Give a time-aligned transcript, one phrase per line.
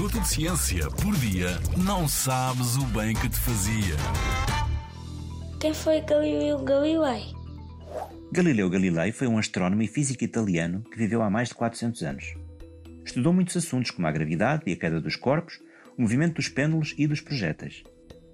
[0.00, 3.96] minuto de ciência por dia, não sabes o bem que te fazia.
[5.60, 7.24] Quem foi Galileu Galilei?
[8.32, 12.34] Galileu Galilei foi um astrónomo e físico italiano que viveu há mais de 400 anos.
[13.04, 15.60] Estudou muitos assuntos como a gravidade e a queda dos corpos,
[15.98, 17.84] o movimento dos pêndulos e dos projéteis.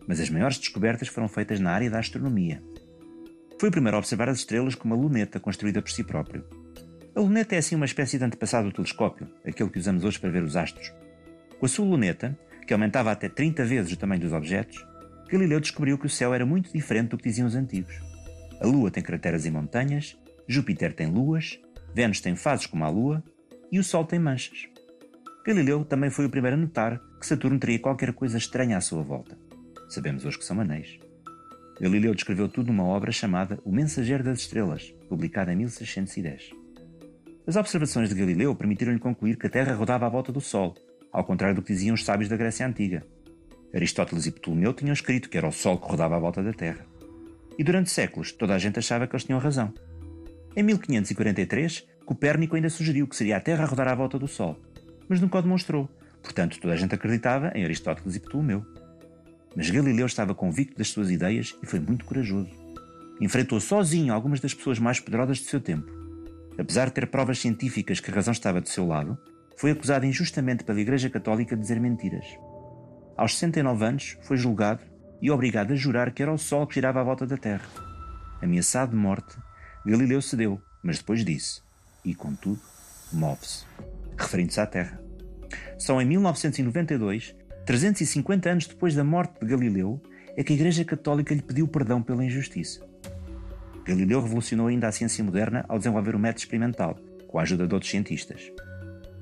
[0.06, 2.62] Mas as maiores descobertas foram feitas na área da astronomia.
[3.58, 6.44] Foi o primeiro a observar as estrelas com uma luneta construída por si próprio.
[7.12, 10.30] A luneta é assim uma espécie de antepassado do telescópio, aquele que usamos hoje para
[10.30, 10.92] ver os astros.
[11.58, 14.84] Com a sua luneta, que aumentava até 30 vezes o tamanho dos objetos,
[15.28, 17.94] Galileu descobriu que o céu era muito diferente do que diziam os antigos.
[18.60, 21.58] A Lua tem crateras e montanhas, Júpiter tem luas,
[21.94, 23.24] Vênus tem fases como a Lua
[23.72, 24.68] e o Sol tem manchas.
[25.46, 29.02] Galileu também foi o primeiro a notar que Saturno teria qualquer coisa estranha à sua
[29.02, 29.38] volta.
[29.88, 30.98] Sabemos hoje que são anéis.
[31.80, 36.50] Galileu descreveu tudo numa obra chamada O Mensageiro das Estrelas, publicada em 1610.
[37.46, 40.74] As observações de Galileu permitiram-lhe concluir que a Terra rodava à volta do Sol,
[41.12, 43.04] ao contrário do que diziam os sábios da Grécia Antiga.
[43.74, 46.86] Aristóteles e Ptolomeu tinham escrito que era o Sol que rodava à volta da Terra.
[47.58, 49.72] E durante séculos toda a gente achava que eles tinham razão.
[50.54, 54.58] Em 1543, Copérnico ainda sugeriu que seria a Terra a rodar à volta do Sol,
[55.08, 55.88] mas nunca o demonstrou,
[56.22, 58.64] portanto toda a gente acreditava em Aristóteles e Ptolomeu.
[59.54, 62.50] Mas Galileu estava convicto das suas ideias e foi muito corajoso.
[63.20, 65.90] Enfrentou sozinho algumas das pessoas mais poderosas do seu tempo.
[66.58, 69.18] Apesar de ter provas científicas que a razão estava do seu lado,
[69.56, 72.26] foi acusado injustamente pela Igreja Católica de dizer mentiras.
[73.16, 74.82] Aos 69 anos, foi julgado
[75.20, 77.66] e obrigado a jurar que era o Sol que girava à volta da Terra.
[78.42, 79.36] Ameaçado de morte,
[79.84, 81.62] Galileu cedeu, mas depois disse:
[82.04, 82.60] E contudo,
[83.12, 83.64] move-se,
[84.18, 85.00] referindo-se à Terra.
[85.78, 87.34] Só em 1992
[87.66, 90.00] 350 anos depois da morte de Galileu,
[90.36, 92.86] é que a Igreja Católica lhe pediu perdão pela injustiça.
[93.84, 96.96] Galileu revolucionou ainda a ciência moderna ao desenvolver o método experimental,
[97.26, 98.52] com a ajuda de outros cientistas.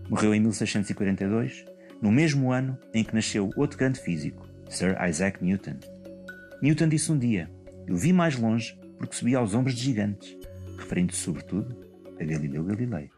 [0.08, 1.64] Morreu em 1642,
[2.00, 5.78] no mesmo ano em que nasceu outro grande físico, Sir Isaac Newton.
[6.60, 7.50] Newton disse um dia:
[7.86, 10.36] Eu vi mais longe porque subi aos ombros de gigantes,
[10.78, 11.76] referindo-se sobretudo
[12.20, 13.10] a Galileu Galilei.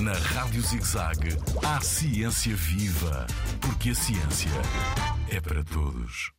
[0.00, 3.26] Na Rádio ZigZag, há ciência viva,
[3.60, 4.50] porque a ciência
[5.28, 6.37] é para todos.